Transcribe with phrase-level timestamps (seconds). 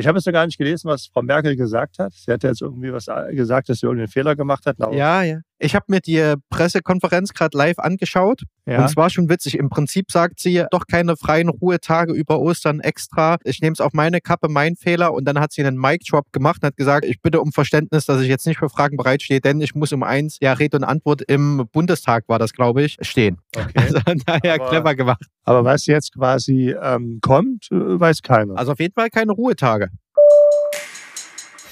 [0.00, 2.12] Ich habe jetzt noch gar nicht gelesen, was Frau Merkel gesagt hat.
[2.12, 4.76] Sie hat jetzt irgendwie was gesagt, dass sie irgendeinen Fehler gemacht hat.
[4.92, 5.40] Ja, ja.
[5.58, 8.78] Ich habe mir die Pressekonferenz gerade live angeschaut ja.
[8.78, 9.58] und es war schon witzig.
[9.58, 13.38] Im Prinzip sagt sie doch keine freien Ruhetage über Ostern extra.
[13.44, 15.12] Ich nehme es auf meine Kappe, mein Fehler.
[15.12, 18.20] Und dann hat sie einen Mic-Drop gemacht und hat gesagt, ich bitte um Verständnis, dass
[18.20, 21.22] ich jetzt nicht für Fragen bereitstehe, denn ich muss um eins, ja, Rede und Antwort
[21.22, 23.38] im Bundestag war das, glaube ich, stehen.
[23.56, 23.68] Okay.
[23.88, 25.24] Also daher aber, clever gemacht.
[25.44, 28.58] Aber was jetzt quasi ähm, kommt, äh, weiß keiner.
[28.58, 29.88] Also auf jeden Fall keine Ruhetage.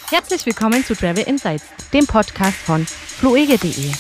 [0.09, 3.91] Herzlich willkommen zu Travel Insights, dem Podcast von fluege.de.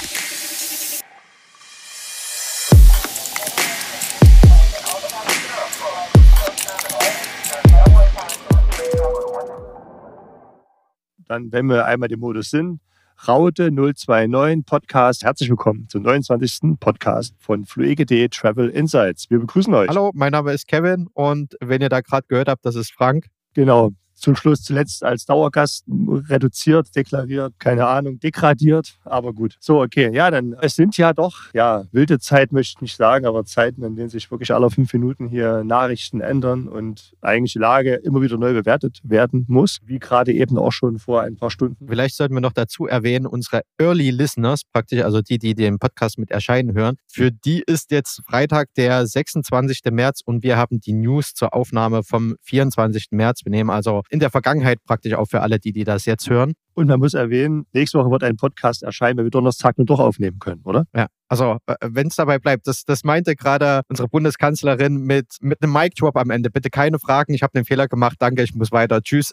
[11.26, 12.80] Dann, wenn wir einmal im Modus sind,
[13.26, 15.24] Raute 029 Podcast.
[15.24, 16.78] Herzlich willkommen zum 29.
[16.78, 19.28] Podcast von Fluege.de Travel Insights.
[19.28, 19.88] Wir begrüßen euch.
[19.88, 23.26] Hallo, mein Name ist Kevin und wenn ihr da gerade gehört habt, das ist Frank.
[23.54, 29.56] Genau, zum Schluss zuletzt als Dauergast reduziert, deklariert, keine Ahnung, degradiert, aber gut.
[29.60, 33.26] So, okay, ja, dann, es sind ja doch, ja, wilde Zeit möchte ich nicht sagen,
[33.26, 37.58] aber Zeiten, in denen sich wirklich alle fünf Minuten hier Nachrichten ändern und eigentlich die
[37.58, 41.50] Lage immer wieder neu bewertet werden muss, wie gerade eben auch schon vor ein paar
[41.50, 41.86] Stunden.
[41.86, 46.18] Vielleicht sollten wir noch dazu erwähnen, unsere Early Listeners, praktisch, also die, die den Podcast
[46.18, 49.80] mit erscheinen hören, für die ist jetzt Freitag der 26.
[49.90, 53.08] März und wir haben die News zur Aufnahme vom 24.
[53.10, 53.40] März.
[53.44, 56.54] Wir nehmen also in der Vergangenheit praktisch auch für alle, die, die das jetzt hören.
[56.76, 59.98] Und man muss erwähnen, nächste Woche wird ein Podcast erscheinen, wenn wir Donnerstag nur doch
[59.98, 60.84] aufnehmen können, oder?
[60.94, 61.06] Ja.
[61.28, 65.72] Also, äh, wenn es dabei bleibt, das, das meinte gerade unsere Bundeskanzlerin mit, mit einem
[65.72, 66.50] Mic-Drop am Ende.
[66.50, 69.02] Bitte keine Fragen, ich habe den Fehler gemacht, danke, ich muss weiter.
[69.02, 69.32] Tschüss.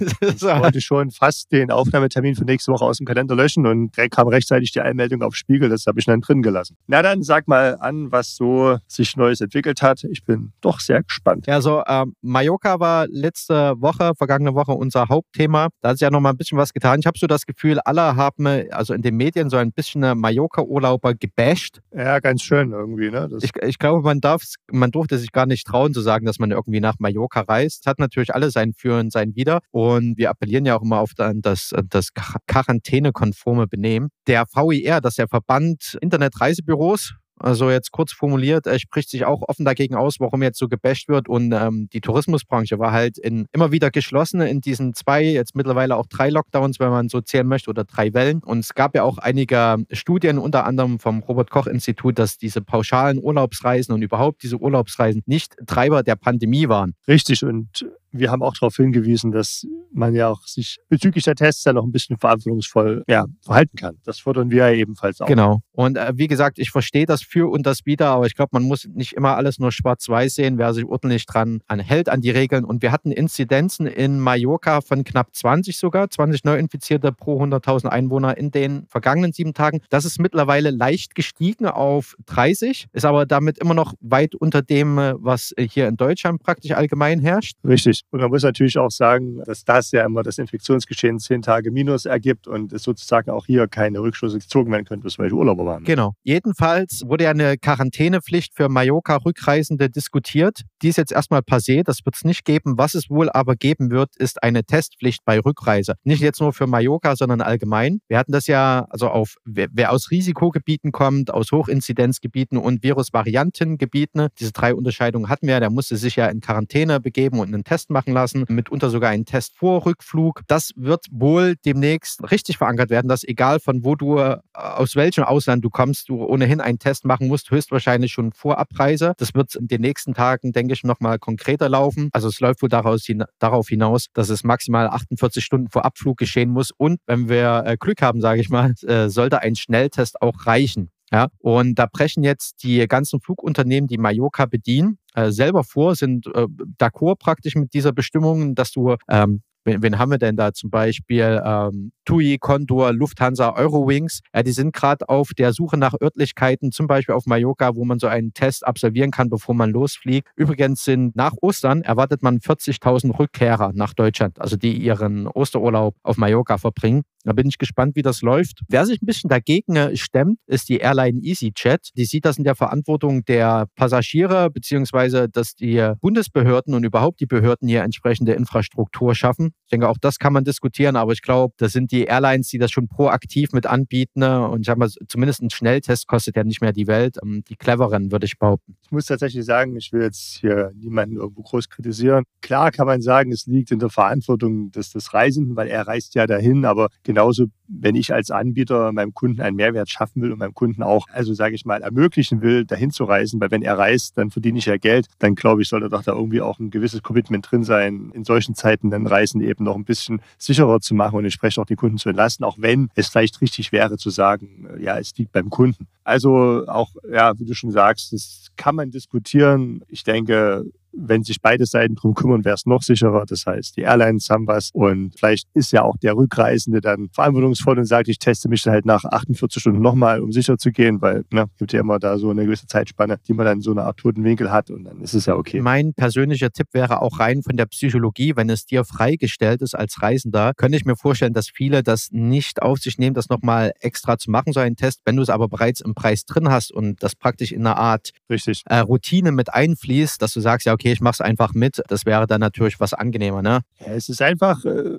[0.00, 4.28] Ich wollte schon fast den Aufnahmetermin für nächste Woche aus dem Kalender löschen und kam
[4.28, 6.76] rechtzeitig die Einmeldung auf Spiegel, das habe ich dann drin gelassen.
[6.88, 10.04] Na dann, sag mal an, was so sich Neues entwickelt hat.
[10.04, 11.46] Ich bin doch sehr gespannt.
[11.46, 15.68] Ja, so ähm, Mallorca war letzte Woche, vergangene Woche unser Hauptthema.
[15.80, 17.00] Da hat sich ja noch mal ein bisschen was getan.
[17.00, 21.14] Ich habe so das Gefühl, alle haben, also in den Medien so ein bisschen Mallorca-Urlauber
[21.14, 21.80] gebasht.
[21.94, 23.10] Ja, ganz schön irgendwie.
[23.10, 23.28] Ne?
[23.42, 26.50] Ich, ich, glaube, man, darf, man durfte sich gar nicht trauen zu sagen, dass man
[26.50, 27.86] irgendwie nach Mallorca reist.
[27.86, 29.60] Hat natürlich alle sein Für und sein Wider.
[29.70, 32.08] Und wir appellieren ja auch immer auf das, das
[32.46, 34.08] Quarantänekonforme Benehmen.
[34.26, 39.42] Der VIR, das ist der Verband Internetreisebüros, also jetzt kurz formuliert, er spricht sich auch
[39.48, 41.28] offen dagegen aus, warum jetzt so gebasht wird.
[41.28, 45.96] Und ähm, die Tourismusbranche war halt in, immer wieder geschlossen in diesen zwei, jetzt mittlerweile
[45.96, 48.42] auch drei Lockdowns, wenn man so zählen möchte, oder drei Wellen.
[48.44, 53.94] Und es gab ja auch einige Studien, unter anderem vom Robert-Koch-Institut, dass diese pauschalen Urlaubsreisen
[53.94, 56.94] und überhaupt diese Urlaubsreisen nicht Treiber der Pandemie waren.
[57.08, 57.42] Richtig.
[57.42, 61.72] Und wir haben auch darauf hingewiesen, dass man ja auch sich bezüglich der Tests ja
[61.72, 63.98] noch ein bisschen verantwortungsvoll ja, verhalten kann.
[64.04, 65.26] Das fordern wir ja ebenfalls auch.
[65.26, 65.60] Genau.
[65.72, 68.62] Und äh, wie gesagt, ich verstehe das für und das wieder, aber ich glaube, man
[68.62, 72.64] muss nicht immer alles nur schwarz-weiß sehen, wer sich ordentlich dran hält an die Regeln.
[72.64, 78.36] Und wir hatten Inzidenzen in Mallorca von knapp 20 sogar, 20 Neuinfizierte pro 100.000 Einwohner
[78.36, 79.80] in den vergangenen sieben Tagen.
[79.90, 84.98] Das ist mittlerweile leicht gestiegen auf 30, ist aber damit immer noch weit unter dem,
[84.98, 87.56] äh, was hier in Deutschland praktisch allgemein herrscht.
[87.64, 87.99] Richtig.
[88.10, 92.06] Und man muss natürlich auch sagen, dass das ja immer das Infektionsgeschehen zehn Tage minus
[92.06, 95.84] ergibt und es sozusagen auch hier keine Rückschlüsse gezogen werden können, bis welche Urlauber waren.
[95.84, 96.14] Genau.
[96.22, 100.62] Jedenfalls wurde ja eine Quarantänepflicht für Mallorca-Rückreisende diskutiert.
[100.82, 101.82] Die ist jetzt erstmal passé.
[101.84, 102.78] Das wird es nicht geben.
[102.78, 105.94] Was es wohl aber geben wird, ist eine Testpflicht bei Rückreise.
[106.04, 108.00] Nicht jetzt nur für Mallorca, sondern allgemein.
[108.08, 114.28] Wir hatten das ja, also auf, wer, wer aus Risikogebieten kommt, aus Hochinzidenzgebieten und Virusvariantengebieten,
[114.38, 117.89] diese drei Unterscheidungen hatten wir, der musste sich ja in Quarantäne begeben und einen Test
[117.90, 120.42] machen lassen, mitunter sogar einen Test vor Rückflug.
[120.46, 125.24] Das wird wohl demnächst richtig verankert werden, dass egal von wo du, äh, aus welchem
[125.24, 129.14] Ausland du kommst, du ohnehin einen Test machen musst, höchstwahrscheinlich schon vor Abreise.
[129.18, 132.08] Das wird in den nächsten Tagen, denke ich, nochmal konkreter laufen.
[132.12, 133.06] Also es läuft wohl daraus,
[133.38, 136.70] darauf hinaus, dass es maximal 48 Stunden vor Abflug geschehen muss.
[136.70, 140.90] Und wenn wir äh, Glück haben, sage ich mal, äh, sollte ein Schnelltest auch reichen.
[141.12, 146.26] Ja, und da brechen jetzt die ganzen Flugunternehmen, die Mallorca bedienen, äh, selber vor, sind
[146.28, 146.46] äh,
[146.78, 150.70] d'accord praktisch mit dieser Bestimmung, dass du ähm, Wen, wen, haben wir denn da zum
[150.70, 151.42] Beispiel?
[151.44, 154.20] Ähm, TUI, Condor, Lufthansa, Eurowings.
[154.34, 157.98] Ja, die sind gerade auf der Suche nach Örtlichkeiten, zum Beispiel auf Mallorca, wo man
[157.98, 160.28] so einen Test absolvieren kann, bevor man losfliegt.
[160.34, 166.16] Übrigens sind nach Ostern erwartet man 40.000 Rückkehrer nach Deutschland, also die ihren Osterurlaub auf
[166.16, 167.02] Mallorca verbringen.
[167.24, 168.60] Da bin ich gespannt, wie das läuft.
[168.68, 171.90] Wer sich ein bisschen dagegen äh, stemmt, ist die Airline EasyJet.
[171.96, 177.26] Die sieht das in der Verantwortung der Passagiere, beziehungsweise dass die Bundesbehörden und überhaupt die
[177.26, 179.52] Behörden hier entsprechende Infrastruktur schaffen.
[179.64, 182.58] Ich denke, auch das kann man diskutieren, aber ich glaube, das sind die Airlines, die
[182.58, 184.20] das schon proaktiv mit anbieten.
[184.20, 184.48] Ne?
[184.48, 187.16] Und ich sage mal, zumindest ein Schnelltest kostet ja nicht mehr die Welt.
[187.22, 188.76] Ähm, die cleveren, würde ich behaupten.
[188.82, 192.24] Ich muss tatsächlich sagen, ich will jetzt hier niemanden irgendwo groß kritisieren.
[192.40, 196.14] Klar kann man sagen, es liegt in der Verantwortung des, des Reisenden, weil er reist
[196.14, 200.38] ja dahin, aber genauso, wenn ich als Anbieter meinem Kunden einen Mehrwert schaffen will und
[200.38, 203.78] meinem Kunden auch, also sage ich mal, ermöglichen will, dahin zu reisen, weil wenn er
[203.78, 206.70] reist, dann verdiene ich ja Geld, dann glaube ich, sollte doch da irgendwie auch ein
[206.70, 210.94] gewisses Commitment drin sein, in solchen Zeiten dann Reisen eben noch ein bisschen sicherer zu
[210.94, 214.10] machen und entsprechend auch die Kunden zu entlasten, auch wenn es vielleicht richtig wäre zu
[214.10, 215.86] sagen, äh, ja, es liegt beim Kunden.
[216.02, 219.82] Also auch, ja, wie du schon sagst, das kann man diskutieren.
[219.88, 223.24] Ich denke, wenn sich beide Seiten drum kümmern, wäre es noch sicherer.
[223.26, 227.59] Das heißt, die Airlines haben was und vielleicht ist ja auch der Rückreisende dann verantwortungsvoll
[227.66, 231.00] und sagt, ich teste mich dann halt nach 48 Stunden nochmal, um sicher zu gehen,
[231.00, 233.82] weil ne, gibt ja immer da so eine gewisse Zeitspanne, die man dann so eine
[233.82, 235.60] Art toten Winkel hat und dann ist es ja okay.
[235.60, 240.02] Mein persönlicher Tipp wäre auch rein von der Psychologie, wenn es dir freigestellt ist als
[240.02, 244.18] Reisender, könnte ich mir vorstellen, dass viele das nicht auf sich nehmen, das nochmal extra
[244.18, 245.00] zu machen, so einen Test.
[245.04, 248.12] Wenn du es aber bereits im Preis drin hast und das praktisch in einer Art
[248.30, 248.62] Richtig.
[248.66, 251.82] Äh, Routine mit einfließt, dass du sagst, ja, okay, ich mache es einfach mit.
[251.88, 253.60] Das wäre dann natürlich was angenehmer, ne?
[253.80, 254.98] Ja, es ist einfach, äh,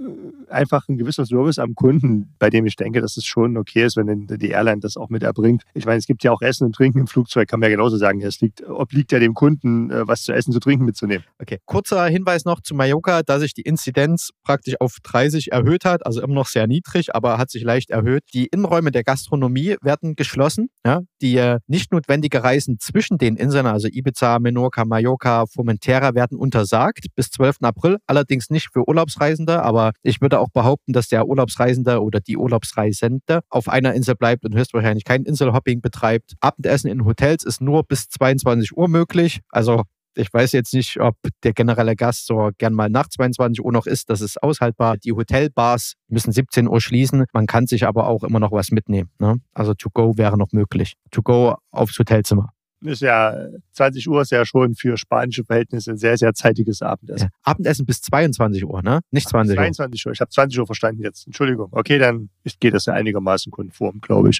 [0.52, 3.98] einfach ein gewisser Service am Kunden, bei dem ich denke, dass es schon okay ist,
[3.98, 5.64] wenn die Airline das auch mit erbringt.
[5.74, 7.98] Ich meine, es gibt ja auch Essen und Trinken im Flugzeug, kann man ja genauso
[7.98, 8.22] sagen.
[8.22, 11.24] Es liegt, obliegt ja dem Kunden, äh, was zu essen, zu trinken mitzunehmen.
[11.40, 11.60] Okay.
[11.66, 16.22] Kurzer Hinweis noch zu Mallorca, dass sich die Inzidenz praktisch auf 30 erhöht hat, also
[16.22, 18.24] immer noch sehr niedrig, aber hat sich leicht erhöht.
[18.34, 20.70] Die Innenräume der Gastronomie werden geschlossen.
[20.86, 21.02] Ja?
[21.22, 27.06] Die äh, nicht notwendige Reisen zwischen den Inseln, also Ibiza, Menorca, Mallorca, Formentera, werden untersagt
[27.16, 27.58] bis 12.
[27.62, 27.98] April.
[28.06, 33.42] Allerdings nicht für Urlaubsreisende, aber ich würde auch behaupten, dass der Urlaubsreisende oder die Urlaubsreisende
[33.50, 36.34] auf einer Insel bleibt und höchstwahrscheinlich kein Inselhopping betreibt.
[36.42, 39.40] Abendessen in Hotels ist nur bis 22 Uhr möglich.
[39.50, 39.84] Also
[40.16, 43.86] ich weiß jetzt nicht, ob der generelle Gast so gern mal nach 22 Uhr noch
[43.86, 44.10] ist.
[44.10, 44.98] Das ist aushaltbar.
[44.98, 47.26] Die Hotelbars müssen 17 Uhr schließen.
[47.32, 49.10] Man kann sich aber auch immer noch was mitnehmen.
[49.20, 49.38] Ne?
[49.54, 50.96] Also to go wäre noch möglich.
[51.12, 52.52] To go aufs Hotelzimmer
[52.82, 53.36] ist ja
[53.74, 57.30] 20 Uhr ist ja schon für spanische Verhältnisse ein sehr, sehr zeitiges Abendessen.
[57.32, 59.02] Ja, Abendessen bis 22 Uhr, ne?
[59.12, 59.64] Nicht 20 Uhr.
[59.64, 60.12] 22 Uhr.
[60.14, 61.28] Ich habe 20 Uhr verstanden jetzt.
[61.28, 61.70] Entschuldigung.
[61.72, 62.30] Okay, dann
[62.60, 64.40] geht das ja einigermaßen konform, glaube ich.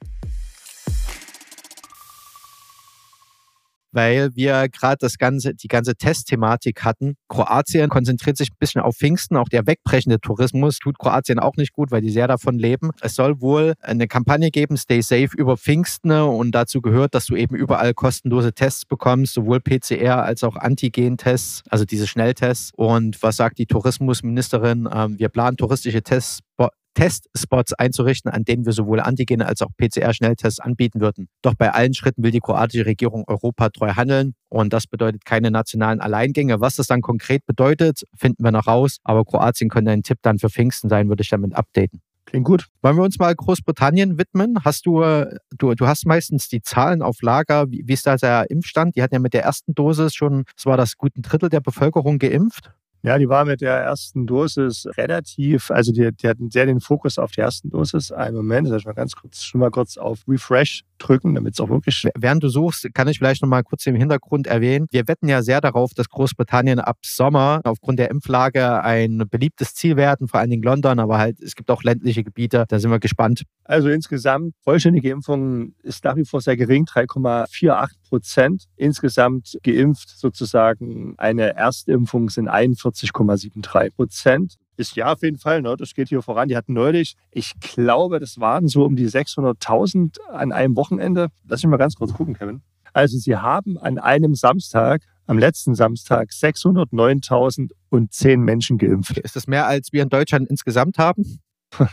[3.92, 7.16] Weil wir gerade das ganze, die ganze Testthematik hatten.
[7.30, 9.38] Kroatien konzentriert sich ein bisschen auf Pfingsten.
[9.38, 12.92] Auch der wegbrechende Tourismus tut Kroatien auch nicht gut, weil die sehr davon leben.
[13.02, 16.12] Es soll wohl eine Kampagne geben, Stay Safe über Pfingsten.
[16.12, 21.64] Und dazu gehört, dass du eben überall kostenlose Tests bekommst, sowohl PCR als auch Antigen-Tests,
[21.70, 22.72] also diese Schnelltests.
[22.76, 24.90] Und was sagt die Tourismusministerin?
[24.92, 26.40] Ähm, wir planen touristische Tests
[26.94, 31.28] Testspots einzurichten, an denen wir sowohl Antigen als auch PCR-Schnelltests anbieten würden.
[31.42, 36.02] Doch bei allen Schritten will die kroatische Regierung europatreu handeln und das bedeutet keine nationalen
[36.02, 36.60] Alleingänge.
[36.60, 38.98] Was das dann konkret bedeutet, finden wir noch raus.
[39.04, 42.02] Aber Kroatien könnte ein Tipp dann für Pfingsten sein, würde ich damit updaten.
[42.26, 42.68] Klingt gut.
[42.82, 44.64] Wollen wir uns mal Großbritannien widmen?
[44.64, 45.02] Hast du,
[45.58, 47.70] du, du hast meistens die Zahlen auf Lager.
[47.70, 48.96] Wie, wie ist da der Impfstand?
[48.96, 52.20] Die hatten ja mit der ersten Dosis schon, es war das guten Drittel der Bevölkerung
[52.20, 52.72] geimpft.
[53.04, 57.18] Ja, die war mit der ersten Dosis relativ, also die, die hatten sehr den Fokus
[57.18, 58.12] auf die ersten Dosis.
[58.12, 61.60] Einen Moment, soll ich mal ganz kurz, schon mal kurz auf Refresh drücken, damit es
[61.60, 62.08] auch wirklich.
[62.16, 64.86] Während du suchst, kann ich vielleicht noch mal kurz im Hintergrund erwähnen.
[64.92, 69.98] Wir wetten ja sehr darauf, dass Großbritannien ab Sommer aufgrund der Impflage ein beliebtes Ziel
[69.98, 72.66] werden, vor allen Dingen London, aber halt es gibt auch ländliche Gebiete.
[72.68, 73.46] Da sind wir gespannt.
[73.64, 78.66] Also insgesamt vollständige Impfung ist nach wie vor sehr gering, 3,48 Prozent.
[78.76, 82.48] Insgesamt geimpft sozusagen eine Erstimpfung sind
[82.92, 86.50] 41,73 Prozent ist ja auf jeden Fall, ne, das geht hier voran.
[86.50, 91.28] Die hatten neulich, ich glaube, das waren so um die 600.000 an einem Wochenende.
[91.48, 92.62] Lass mich mal ganz kurz gucken, Kevin.
[92.94, 99.18] Also sie haben an einem Samstag, am letzten Samstag, 609.00010 Menschen geimpft.
[99.20, 101.40] Ist das mehr, als wir in Deutschland insgesamt haben?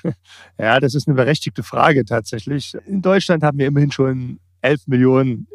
[0.59, 2.75] ja, das ist eine berechtigte Frage tatsächlich.
[2.87, 5.47] In Deutschland haben wir immerhin schon 11 Millionen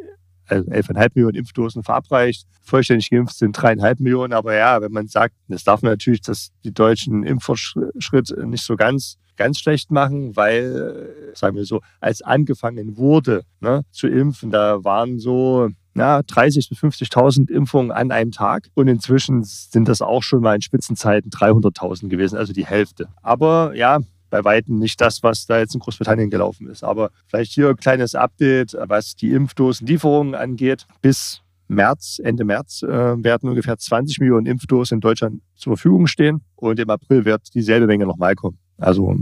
[0.47, 2.47] also 11,5 Millionen Impfdosen verabreicht.
[2.61, 4.33] Vollständig geimpft sind dreieinhalb Millionen.
[4.33, 8.75] Aber ja, wenn man sagt, das darf man natürlich, dass die deutschen Impffortschritt nicht so
[8.75, 14.83] ganz ganz schlecht machen, weil, sagen wir so, als angefangen wurde ne, zu impfen, da
[14.83, 18.69] waren so ja, 30.000 bis 50.000 Impfungen an einem Tag.
[18.73, 23.09] Und inzwischen sind das auch schon mal in Spitzenzeiten 300.000 gewesen, also die Hälfte.
[23.21, 23.99] Aber ja,
[24.33, 26.83] bei Weitem nicht das, was da jetzt in Großbritannien gelaufen ist.
[26.83, 30.87] Aber vielleicht hier ein kleines Update, was die Impfdosenlieferungen angeht.
[31.03, 36.41] Bis März, Ende März, äh, werden ungefähr 20 Millionen Impfdosen in Deutschland zur Verfügung stehen.
[36.55, 38.57] Und im April wird dieselbe Menge nochmal kommen.
[38.77, 39.15] Also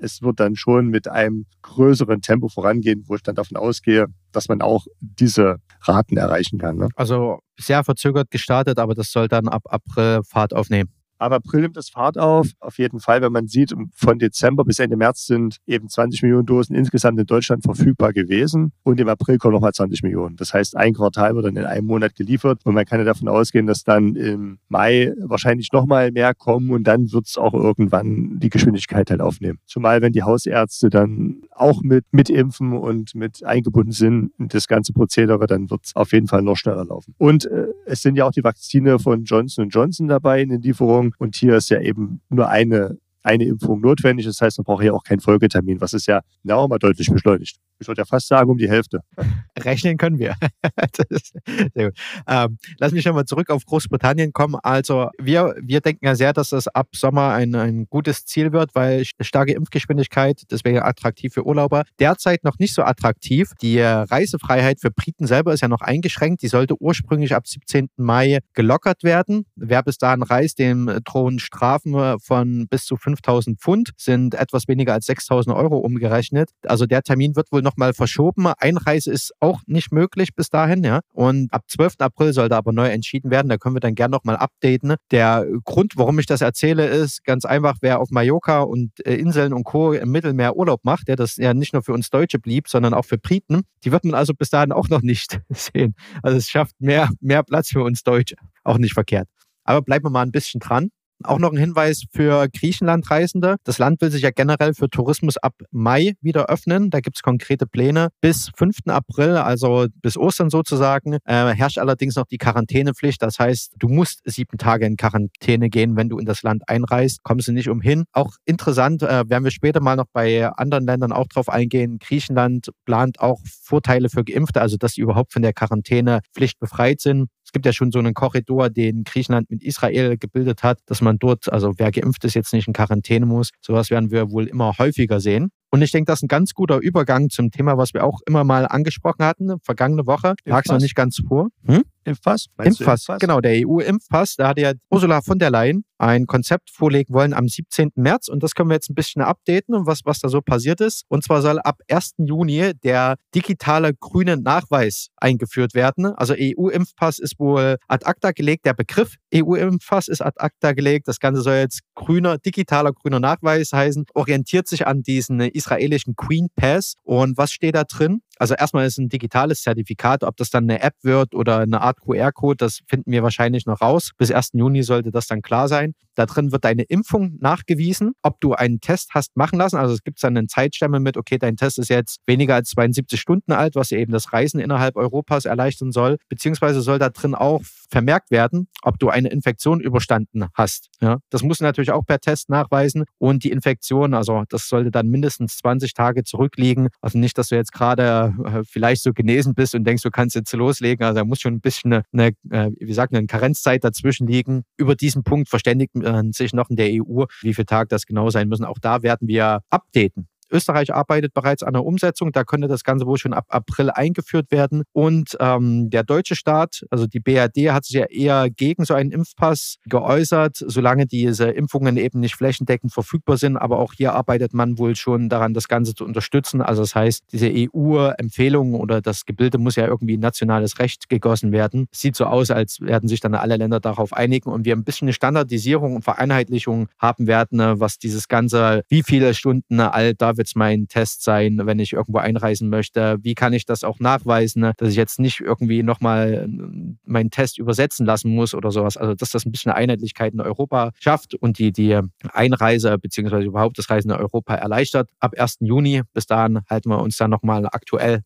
[0.00, 4.48] es wird dann schon mit einem größeren Tempo vorangehen, wo ich dann davon ausgehe, dass
[4.48, 6.78] man auch diese Raten erreichen kann.
[6.78, 6.88] Ne?
[6.96, 10.88] Also sehr verzögert gestartet, aber das soll dann ab April Fahrt aufnehmen.
[11.18, 12.48] Ab April nimmt es Fahrt auf.
[12.60, 16.46] Auf jeden Fall, wenn man sieht, von Dezember bis Ende März sind eben 20 Millionen
[16.46, 18.72] Dosen insgesamt in Deutschland verfügbar gewesen.
[18.82, 20.36] Und im April kommen nochmal 20 Millionen.
[20.36, 22.60] Das heißt, ein Quartal wird dann in einem Monat geliefert.
[22.64, 26.70] Und man kann ja davon ausgehen, dass dann im Mai wahrscheinlich nochmal mehr kommen.
[26.70, 29.58] Und dann wird es auch irgendwann die Geschwindigkeit halt aufnehmen.
[29.66, 34.68] Zumal, wenn die Hausärzte dann auch mit, mit impfen und mit eingebunden sind in das
[34.68, 37.14] ganze Prozedere, dann wird es auf jeden Fall noch schneller laufen.
[37.18, 41.14] Und äh, es sind ja auch die Vakzine von Johnson Johnson dabei in den Lieferungen.
[41.18, 44.26] Und hier ist ja eben nur eine, eine Impfung notwendig.
[44.26, 47.58] Das heißt, man braucht hier auch keinen Folgetermin, was es ja auch mal deutlich beschleunigt
[47.84, 49.00] ich würde ja fast sagen, um die Hälfte.
[49.58, 50.34] Rechnen können wir.
[51.74, 51.98] sehr gut.
[52.26, 54.56] Ähm, lass mich nochmal zurück auf Großbritannien kommen.
[54.62, 58.74] Also wir, wir denken ja sehr, dass das ab Sommer ein, ein gutes Ziel wird,
[58.74, 61.84] weil starke Impfgeschwindigkeit, deswegen attraktiv für Urlauber.
[62.00, 63.52] Derzeit noch nicht so attraktiv.
[63.60, 66.42] Die Reisefreiheit für Briten selber ist ja noch eingeschränkt.
[66.42, 67.88] Die sollte ursprünglich ab 17.
[67.96, 69.44] Mai gelockert werden.
[69.56, 74.94] Wer bis dahin reist, dem drohen Strafen von bis zu 5000 Pfund, sind etwas weniger
[74.94, 76.50] als 6000 Euro umgerechnet.
[76.66, 78.46] Also der Termin wird wohl nochmal verschoben.
[78.58, 81.00] Einreise ist auch nicht möglich bis dahin, ja.
[81.12, 81.94] Und ab 12.
[81.98, 83.48] April soll da aber neu entschieden werden.
[83.48, 84.94] Da können wir dann gerne nochmal updaten.
[85.10, 89.52] Der Grund, warum ich das erzähle, ist ganz einfach, wer auf Mallorca und äh, Inseln
[89.52, 89.92] und Co.
[89.92, 93.04] im Mittelmeer Urlaub macht, der das ja nicht nur für uns Deutsche blieb, sondern auch
[93.04, 95.94] für Briten, die wird man also bis dahin auch noch nicht sehen.
[96.22, 98.36] Also es schafft mehr, mehr Platz für uns Deutsche.
[98.62, 99.28] Auch nicht verkehrt.
[99.64, 100.90] Aber bleiben wir mal ein bisschen dran.
[101.24, 103.56] Auch noch ein Hinweis für Griechenlandreisende.
[103.64, 106.90] Das Land will sich ja generell für Tourismus ab Mai wieder öffnen.
[106.90, 108.08] Da gibt es konkrete Pläne.
[108.20, 108.88] Bis 5.
[108.88, 113.22] April, also bis Ostern sozusagen, äh, herrscht allerdings noch die Quarantänepflicht.
[113.22, 117.22] Das heißt, du musst sieben Tage in Quarantäne gehen, wenn du in das Land einreist.
[117.22, 118.04] Kommst du nicht umhin.
[118.12, 121.98] Auch interessant, äh, werden wir später mal noch bei anderen Ländern auch drauf eingehen.
[121.98, 127.28] Griechenland plant auch Vorteile für Geimpfte, also dass sie überhaupt von der Quarantänepflicht befreit sind
[127.54, 131.50] gibt ja schon so einen Korridor, den Griechenland mit Israel gebildet hat, dass man dort,
[131.50, 133.50] also wer geimpft ist, jetzt nicht in Quarantäne muss.
[133.62, 135.50] Sowas werden wir wohl immer häufiger sehen.
[135.74, 138.44] Und ich denke, das ist ein ganz guter Übergang zum Thema, was wir auch immer
[138.44, 140.34] mal angesprochen hatten, vergangene Woche.
[140.44, 141.48] Lag es noch nicht ganz vor.
[141.66, 141.82] Hm?
[142.04, 142.46] Impfpass?
[142.62, 144.36] Impfpass, Impfpass, genau, der EU-Impfpass.
[144.36, 147.92] Da hat ja Ursula von der Leyen ein Konzept vorlegen wollen am 17.
[147.94, 151.04] März und das können wir jetzt ein bisschen updaten was, was da so passiert ist.
[151.08, 152.14] Und zwar soll ab 1.
[152.18, 156.06] Juni der digitale grüne Nachweis eingeführt werden.
[156.06, 158.66] Also EU-Impfpass ist wohl ad acta gelegt.
[158.66, 161.08] Der Begriff EU-Impfpass ist ad acta gelegt.
[161.08, 166.48] Das Ganze soll jetzt grüner, digitaler grüner Nachweis heißen, orientiert sich an diesen israelischen Queen
[166.54, 166.94] Pass.
[167.02, 168.22] Und was steht da drin?
[168.38, 172.00] Also erstmal ist ein digitales Zertifikat, ob das dann eine App wird oder eine Art
[172.00, 174.10] QR-Code, das finden wir wahrscheinlich noch raus.
[174.16, 174.50] Bis 1.
[174.54, 175.94] Juni sollte das dann klar sein.
[176.14, 179.76] Da drin wird deine Impfung nachgewiesen, ob du einen Test hast machen lassen.
[179.76, 183.20] Also es gibt dann einen Zeitstempel mit, okay, dein Test ist jetzt weniger als 72
[183.20, 186.18] Stunden alt, was eben das Reisen innerhalb Europas erleichtern soll.
[186.28, 190.88] Beziehungsweise soll da drin auch vermerkt werden, ob du eine Infektion überstanden hast.
[191.00, 193.04] Ja, das musst du natürlich auch per Test nachweisen.
[193.18, 196.88] Und die Infektion, also das sollte dann mindestens 20 Tage zurückliegen.
[197.00, 200.36] Also nicht, dass du jetzt gerade äh, vielleicht so genesen bist und denkst, du kannst
[200.36, 201.04] jetzt loslegen.
[201.04, 204.64] Also da muss schon ein bisschen eine, eine äh, wie sagt eine Karenzzeit dazwischen liegen.
[204.76, 208.30] Über diesen Punkt verständigt man sich noch in der EU, wie viele Tage das genau
[208.30, 208.64] sein müssen.
[208.64, 210.28] Auch da werden wir updaten.
[210.50, 212.32] Österreich arbeitet bereits an der Umsetzung.
[212.32, 214.82] Da könnte das Ganze wohl schon ab April eingeführt werden.
[214.92, 219.10] Und ähm, der deutsche Staat, also die BRD, hat sich ja eher gegen so einen
[219.10, 223.56] Impfpass geäußert, solange diese Impfungen eben nicht flächendeckend verfügbar sind.
[223.56, 226.62] Aber auch hier arbeitet man wohl schon daran, das Ganze zu unterstützen.
[226.62, 231.52] Also das heißt, diese EU-Empfehlungen oder das Gebilde muss ja irgendwie in nationales Recht gegossen
[231.52, 231.86] werden.
[231.92, 235.06] Sieht so aus, als werden sich dann alle Länder darauf einigen und wir ein bisschen
[235.06, 240.48] eine Standardisierung und Vereinheitlichung haben werden, was dieses Ganze, wie viele Stunden alt da wird
[240.48, 243.18] es mein Test sein, wenn ich irgendwo einreisen möchte?
[243.22, 247.58] Wie kann ich das auch nachweisen, dass ich jetzt nicht irgendwie nochmal äh, meinen Test
[247.58, 248.96] übersetzen lassen muss oder sowas?
[248.96, 252.00] Also, dass das ein bisschen Einheitlichkeit in Europa schafft und die, die
[252.32, 255.10] Einreise beziehungsweise überhaupt das Reisen in Europa erleichtert.
[255.20, 255.58] Ab 1.
[255.60, 258.22] Juni, bis dahin halten wir uns dann nochmal aktuell.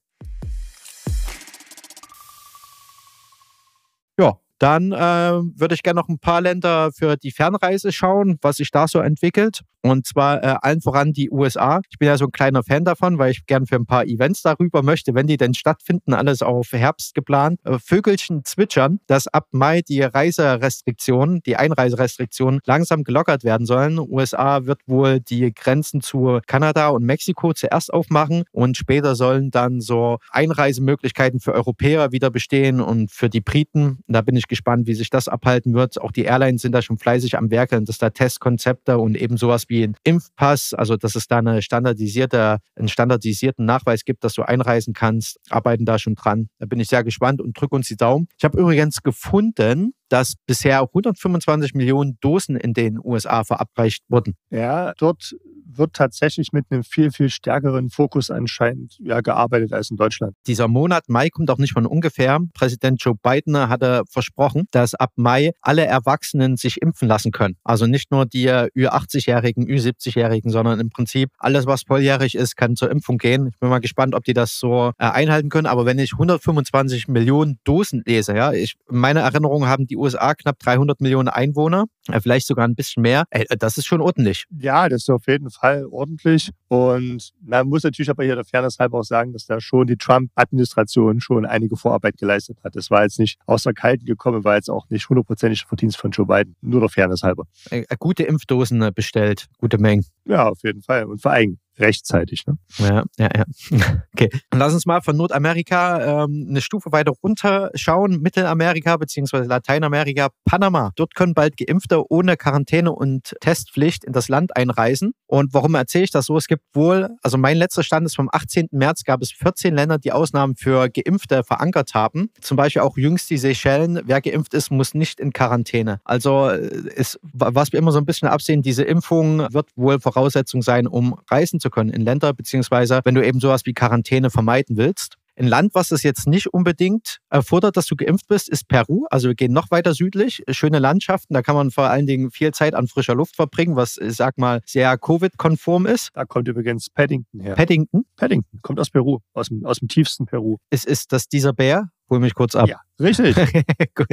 [4.18, 8.56] Ja, dann äh, würde ich gerne noch ein paar Länder für die Fernreise schauen, was
[8.56, 9.62] sich da so entwickelt.
[9.82, 11.80] Und zwar äh, allen voran die USA.
[11.88, 14.42] Ich bin ja so ein kleiner Fan davon, weil ich gern für ein paar Events
[14.42, 17.60] darüber möchte, wenn die denn stattfinden, alles auf Herbst geplant.
[17.64, 23.98] Äh, Vögelchen zwitschern, dass ab Mai die Reiserestriktionen, die Einreiserestriktionen langsam gelockert werden sollen.
[24.00, 29.80] USA wird wohl die Grenzen zu Kanada und Mexiko zuerst aufmachen und später sollen dann
[29.80, 33.98] so Einreisemöglichkeiten für Europäer wieder bestehen und für die Briten.
[34.08, 36.00] Da bin ich ich gespannt, wie sich das abhalten wird.
[36.00, 39.68] Auch die Airlines sind da schon fleißig am Werkeln, dass da Testkonzepte und eben sowas
[39.68, 44.42] wie ein Impfpass, also dass es da eine standardisierte, einen standardisierten Nachweis gibt, dass du
[44.42, 46.48] einreisen kannst, arbeiten da schon dran.
[46.58, 48.28] Da bin ich sehr gespannt und drücke uns die Daumen.
[48.38, 54.34] Ich habe übrigens gefunden, dass bisher 125 Millionen Dosen in den USA verabreicht wurden.
[54.50, 55.36] Ja, dort
[55.76, 60.34] wird tatsächlich mit einem viel, viel stärkeren Fokus anscheinend ja, gearbeitet als in Deutschland.
[60.46, 62.38] Dieser Monat Mai kommt auch nicht von ungefähr.
[62.54, 67.56] Präsident Joe Biden hatte versprochen, dass ab Mai alle Erwachsenen sich impfen lassen können.
[67.64, 72.90] Also nicht nur die Ü80-Jährigen, Ü70-Jährigen, sondern im Prinzip alles, was volljährig ist, kann zur
[72.90, 73.48] Impfung gehen.
[73.48, 75.66] Ich bin mal gespannt, ob die das so äh, einhalten können.
[75.66, 80.58] Aber wenn ich 125 Millionen Dosen lese, ja, ich, meine Erinnerung haben die USA knapp
[80.58, 83.24] 300 Millionen Einwohner, äh, vielleicht sogar ein bisschen mehr.
[83.30, 84.44] Ey, das ist schon ordentlich.
[84.50, 86.50] Ja, das ist auf jeden Fall ordentlich.
[86.68, 89.96] Und man muss natürlich aber hier der Fairness halber auch sagen, dass da schon die
[89.96, 92.76] Trump-Administration schon einige Vorarbeit geleistet hat.
[92.76, 96.10] Das war jetzt nicht aus der Kalten gekommen, war jetzt auch nicht hundertprozentig Verdienst von
[96.10, 96.56] Joe Biden.
[96.60, 97.44] Nur der Fairness halber.
[97.70, 100.04] Äh, gute Impfdosen äh, bestellt, gute Mengen.
[100.28, 101.04] Ja, auf jeden Fall.
[101.04, 102.46] Und vor allem rechtzeitig.
[102.46, 102.58] Ne?
[102.78, 103.44] Ja, ja, ja.
[104.14, 104.30] Okay.
[104.52, 108.20] Lass uns mal von Nordamerika ähm, eine Stufe weiter runter schauen.
[108.20, 109.44] Mittelamerika bzw.
[109.44, 110.90] Lateinamerika, Panama.
[110.96, 115.12] Dort können bald Geimpfte ohne Quarantäne und Testpflicht in das Land einreisen.
[115.26, 116.36] Und warum erzähle ich das so?
[116.36, 118.68] Es gibt wohl, also mein letzter Stand ist vom 18.
[118.72, 122.30] März, gab es 14 Länder, die Ausnahmen für Geimpfte verankert haben.
[122.40, 124.00] Zum Beispiel auch jüngst die Seychellen.
[124.04, 126.00] Wer geimpft ist, muss nicht in Quarantäne.
[126.02, 130.88] Also ist, was wir immer so ein bisschen absehen, diese Impfung wird wohl Voraussetzung sein,
[130.88, 135.14] um reisen zu können in Länder, beziehungsweise wenn du eben sowas wie Quarantäne vermeiden willst.
[135.36, 139.06] Ein Land, was das jetzt nicht unbedingt erfordert, dass du geimpft bist, ist Peru.
[139.08, 140.42] Also wir gehen noch weiter südlich.
[140.50, 141.32] Schöne Landschaften.
[141.32, 144.36] Da kann man vor allen Dingen viel Zeit an frischer Luft verbringen, was, ich sag
[144.36, 146.10] mal, sehr Covid-konform ist.
[146.14, 147.54] Da kommt übrigens Paddington her.
[147.54, 148.04] Paddington?
[148.16, 150.56] Paddington kommt aus Peru, aus dem, aus dem tiefsten Peru.
[150.70, 151.90] Ist, ist das dieser Bär?
[152.10, 152.68] Hol mich kurz ab.
[152.68, 153.36] Ja, richtig.
[153.94, 154.06] Gut.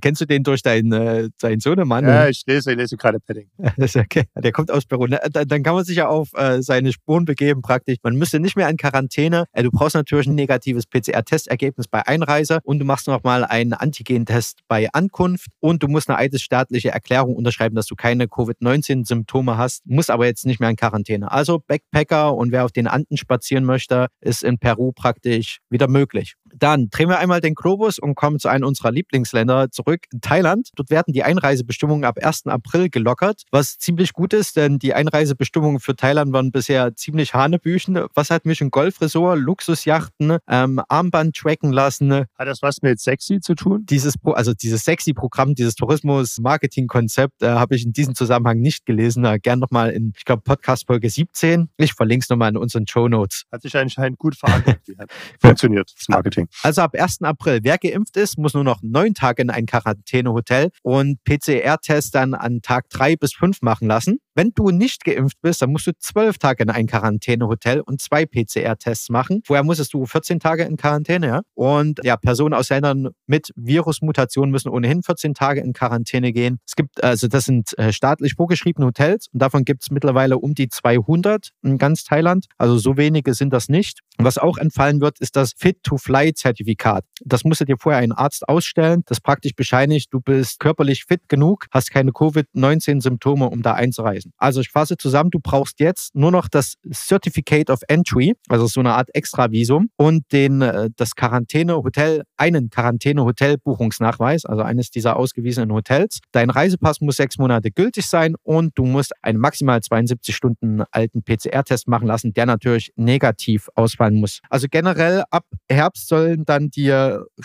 [0.00, 2.04] Kennst du den durch deinen, äh, deinen Sohnemann?
[2.04, 3.48] Ja, ich lese, ich lese gerade Padding.
[3.58, 4.24] okay.
[4.36, 5.06] Der kommt aus Peru.
[5.06, 7.96] Dann kann man sich ja auf äh, seine Spuren begeben praktisch.
[8.02, 9.44] Man müsste nicht mehr in Quarantäne.
[9.52, 13.72] Äh, du brauchst natürlich ein negatives PCR-Testergebnis bei Einreise und du machst noch mal einen
[13.72, 19.86] Antigen-Test bei Ankunft und du musst eine eidesstaatliche Erklärung unterschreiben, dass du keine Covid-19-Symptome hast,
[19.86, 21.30] musst aber jetzt nicht mehr in Quarantäne.
[21.30, 26.34] Also Backpacker und wer auf den Anden spazieren möchte, ist in Peru praktisch wieder möglich.
[26.58, 30.70] Dann drehen wir einmal den Globus und kommen zu einem unserer Lieblingsländer zurück, Thailand.
[30.76, 32.46] Dort werden die Einreisebestimmungen ab 1.
[32.46, 38.04] April gelockert, was ziemlich gut ist, denn die Einreisebestimmungen für Thailand waren bisher ziemlich Hanebüchen.
[38.14, 42.12] Was hat mich ein Golfresort, Luxusjachten, ähm, Armband tracken lassen?
[42.12, 43.84] Hat das was mit sexy zu tun?
[43.88, 49.24] Dieses, also dieses sexy Programm, dieses Tourismus-Marketing-Konzept äh, habe ich in diesem Zusammenhang nicht gelesen.
[49.24, 51.68] Äh, gern nochmal in, ich glaube, Podcast Folge 17.
[51.76, 53.44] Ich verlinke es nochmal in unseren Show Notes.
[53.52, 54.80] Hat sich anscheinend gut verankert.
[55.40, 56.47] Funktioniert das Marketing.
[56.62, 57.22] Also ab 1.
[57.22, 62.34] April, wer geimpft ist, muss nur noch neun Tage in ein Quarantänehotel und PCR-Test dann
[62.34, 64.18] an Tag drei bis fünf machen lassen.
[64.38, 68.24] Wenn du nicht geimpft bist, dann musst du zwölf Tage in ein Quarantänehotel und zwei
[68.24, 69.42] PCR-Tests machen.
[69.44, 71.40] Vorher musstest du 14 Tage in Quarantäne, ja.
[71.54, 76.60] Und ja, Personen aus Ländern mit Virusmutationen müssen ohnehin 14 Tage in Quarantäne gehen.
[76.64, 80.54] Es gibt, also das sind äh, staatlich vorgeschriebene Hotels und davon gibt es mittlerweile um
[80.54, 82.46] die 200 in ganz Thailand.
[82.58, 84.02] Also so wenige sind das nicht.
[84.18, 87.04] Was auch entfallen wird, ist das Fit-to-Fly-Zertifikat.
[87.24, 91.22] Das musst du dir vorher ein Arzt ausstellen, das praktisch bescheinigt, du bist körperlich fit
[91.28, 94.27] genug, hast keine Covid-19-Symptome, um da einzureisen.
[94.36, 98.80] Also ich fasse zusammen, du brauchst jetzt nur noch das Certificate of Entry, also so
[98.80, 106.20] eine Art Extravisum und den, äh, das Quarantäne-Hotel, einen Quarantäne-Hotel-Buchungsnachweis, also eines dieser ausgewiesenen Hotels.
[106.32, 111.22] Dein Reisepass muss sechs Monate gültig sein und du musst einen maximal 72 Stunden alten
[111.22, 114.40] PCR-Test machen lassen, der natürlich negativ ausfallen muss.
[114.50, 116.90] Also generell ab Herbst sollen dann die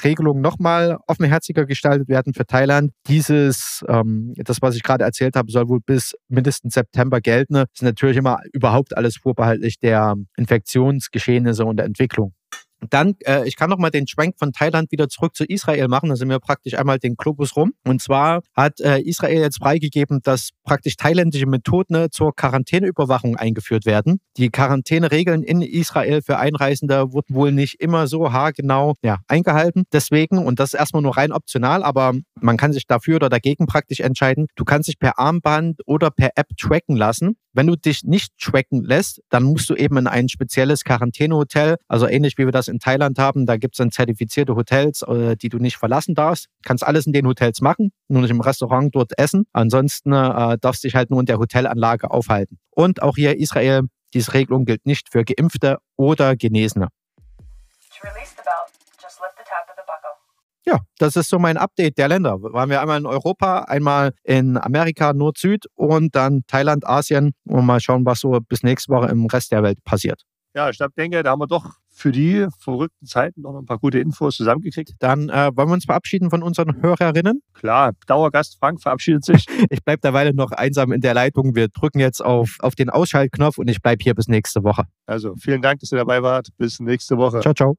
[0.03, 2.91] Regelungen nochmal offenherziger gestaltet werden für Thailand.
[3.07, 7.53] Dieses, ähm, das, was ich gerade erzählt habe, soll wohl bis mindestens September gelten.
[7.53, 12.33] Das ist natürlich immer überhaupt alles vorbehaltlich der Infektionsgeschehnisse und der Entwicklung.
[12.89, 16.09] Dann, äh, ich kann noch mal den Schwenk von Thailand wieder zurück zu Israel machen.
[16.09, 17.73] Da sind wir praktisch einmal den Globus rum.
[17.85, 23.85] Und zwar hat äh, Israel jetzt freigegeben, dass praktisch thailändische Methoden ne, zur Quarantäneüberwachung eingeführt
[23.85, 24.19] werden.
[24.37, 29.83] Die Quarantäneregeln in Israel für Einreisende wurden wohl nicht immer so haargenau ja, eingehalten.
[29.93, 33.67] Deswegen, und das ist erstmal nur rein optional, aber man kann sich dafür oder dagegen
[33.67, 34.47] praktisch entscheiden.
[34.55, 37.37] Du kannst dich per Armband oder per App tracken lassen.
[37.53, 42.07] Wenn du dich nicht tracken lässt, dann musst du eben in ein spezielles Quarantänehotel, also
[42.07, 43.45] ähnlich wie wir das in Thailand haben.
[43.45, 46.47] Da gibt es dann zertifizierte Hotels, äh, die du nicht verlassen darfst.
[46.63, 49.45] Kannst alles in den Hotels machen, nur nicht im Restaurant dort essen.
[49.53, 52.59] Ansonsten äh, darfst dich halt nur in der Hotelanlage aufhalten.
[52.71, 53.83] Und auch hier Israel,
[54.13, 56.89] diese Regelung gilt nicht für Geimpfte oder Genesene.
[60.65, 62.41] Ja, das ist so mein Update der Länder.
[62.41, 67.81] Waren wir einmal in Europa, einmal in Amerika, Nord-Süd und dann Thailand, Asien und mal
[67.81, 70.23] schauen, was so bis nächste Woche im Rest der Welt passiert.
[70.55, 73.79] Ja, ich glaube, denke, da haben wir doch für die verrückten Zeiten noch ein paar
[73.79, 74.93] gute Infos zusammengekriegt.
[74.99, 77.41] Dann äh, wollen wir uns verabschieden von unseren Hörerinnen.
[77.53, 79.45] Klar, Dauergast Frank verabschiedet sich.
[79.69, 81.55] Ich bleibe derweil noch einsam in der Leitung.
[81.55, 84.83] Wir drücken jetzt auf, auf den Ausschaltknopf und ich bleibe hier bis nächste Woche.
[85.05, 86.49] Also vielen Dank, dass ihr dabei wart.
[86.57, 87.39] Bis nächste Woche.
[87.39, 87.77] Ciao, ciao.